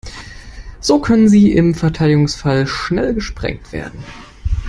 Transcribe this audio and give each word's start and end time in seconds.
So 0.79 0.99
können 0.99 1.29
sie 1.29 1.51
im 1.53 1.75
Verteidigungsfall 1.75 2.65
schnell 2.65 3.13
gesprengt 3.13 3.71
werden. 3.71 4.03